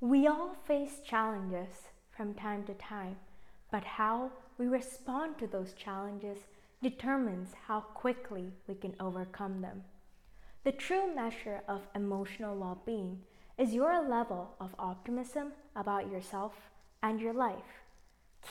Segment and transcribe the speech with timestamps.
[0.00, 3.16] We all face challenges from time to time,
[3.70, 6.38] but how we respond to those challenges
[6.82, 9.84] determines how quickly we can overcome them.
[10.64, 13.22] The true measure of emotional well being
[13.56, 16.52] is your level of optimism about yourself
[17.02, 17.80] and your life.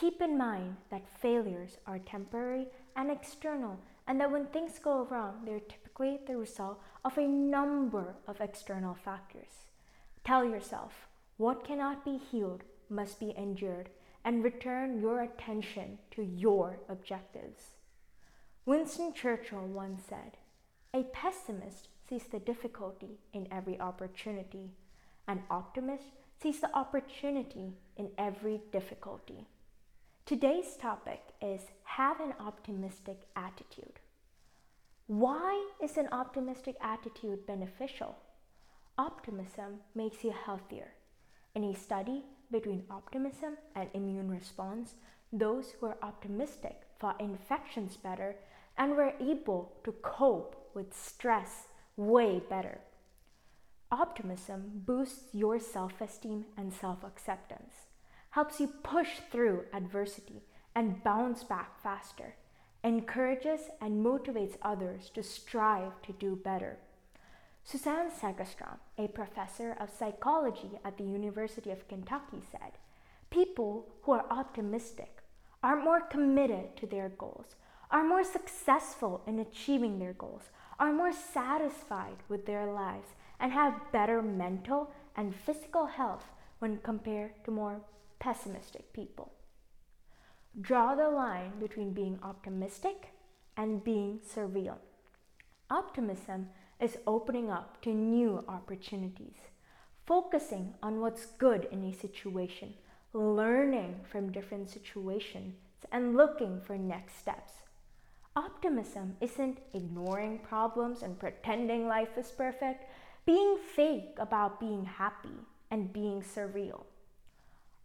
[0.00, 2.66] Keep in mind that failures are temporary
[2.96, 3.78] and external,
[4.08, 8.94] and that when things go wrong, they're typically the result of a number of external
[8.94, 9.66] factors.
[10.24, 11.06] Tell yourself,
[11.36, 13.90] what cannot be healed must be endured,
[14.24, 17.74] and return your attention to your objectives.
[18.64, 20.36] Winston Churchill once said,
[20.92, 24.70] A pessimist sees the difficulty in every opportunity,
[25.28, 26.04] an optimist
[26.40, 29.46] sees the opportunity in every difficulty.
[30.24, 34.00] Today's topic is have an optimistic attitude.
[35.06, 38.16] Why is an optimistic attitude beneficial?
[38.98, 40.94] Optimism makes you healthier.
[41.56, 44.94] In a study between optimism and immune response,
[45.32, 48.36] those who were optimistic fought infections better
[48.76, 52.80] and were able to cope with stress way better.
[53.90, 57.86] Optimism boosts your self esteem and self acceptance,
[58.28, 60.42] helps you push through adversity
[60.74, 62.36] and bounce back faster,
[62.84, 66.76] encourages and motivates others to strive to do better.
[67.66, 72.78] Suzanne Segerstrom, a professor of psychology at the University of Kentucky, said
[73.28, 75.18] People who are optimistic
[75.64, 77.56] are more committed to their goals,
[77.90, 80.44] are more successful in achieving their goals,
[80.78, 83.08] are more satisfied with their lives,
[83.40, 86.26] and have better mental and physical health
[86.60, 87.80] when compared to more
[88.20, 89.32] pessimistic people.
[90.60, 93.08] Draw the line between being optimistic
[93.56, 94.76] and being surreal.
[95.68, 96.50] Optimism
[96.80, 99.36] is opening up to new opportunities,
[100.06, 102.74] focusing on what's good in a situation,
[103.12, 105.54] learning from different situations,
[105.92, 107.52] and looking for next steps.
[108.34, 112.84] Optimism isn't ignoring problems and pretending life is perfect,
[113.24, 115.38] being fake about being happy
[115.70, 116.84] and being surreal.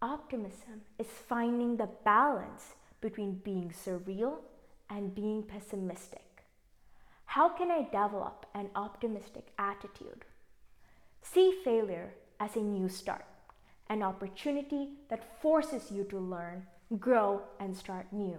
[0.00, 4.38] Optimism is finding the balance between being surreal
[4.88, 6.27] and being pessimistic.
[7.32, 10.24] How can I develop an optimistic attitude?
[11.20, 13.26] See failure as a new start,
[13.90, 16.62] an opportunity that forces you to learn,
[16.98, 18.38] grow, and start new.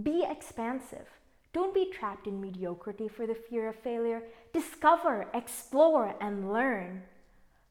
[0.00, 1.08] Be expansive.
[1.52, 4.22] Don't be trapped in mediocrity for the fear of failure.
[4.52, 7.02] Discover, explore, and learn.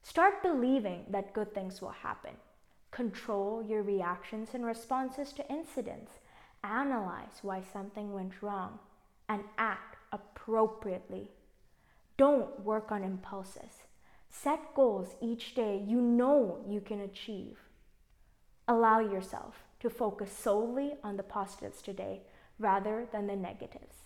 [0.04, 2.32] Start believing that good things will happen.
[2.92, 6.12] Control your reactions and responses to incidents.
[6.62, 8.80] Analyze why something went wrong
[9.30, 11.32] and act appropriately.
[12.18, 13.84] Don't work on impulses.
[14.30, 17.58] Set goals each day you know you can achieve.
[18.68, 22.22] Allow yourself to focus solely on the positives today
[22.58, 24.05] rather than the negatives.